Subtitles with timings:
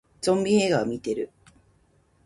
[0.19, 1.29] ゾンビ映画見てる